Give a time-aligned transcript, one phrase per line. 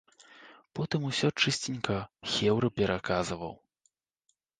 [0.77, 1.97] Потым усё чысценька
[2.31, 3.53] хэўры пераказваў.